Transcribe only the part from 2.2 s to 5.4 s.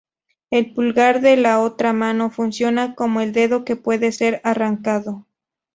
funciona como el "dedo que puede ser arrancado".